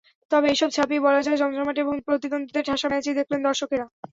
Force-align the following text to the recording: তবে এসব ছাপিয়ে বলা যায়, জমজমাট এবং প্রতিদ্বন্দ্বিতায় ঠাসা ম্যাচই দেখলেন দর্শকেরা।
তবে 0.31 0.47
এসব 0.51 0.69
ছাপিয়ে 0.75 1.05
বলা 1.05 1.21
যায়, 1.21 1.39
জমজমাট 1.41 1.77
এবং 1.79 1.95
প্রতিদ্বন্দ্বিতায় 2.07 2.67
ঠাসা 2.69 2.87
ম্যাচই 2.91 3.17
দেখলেন 3.19 3.41
দর্শকেরা। 3.47 3.85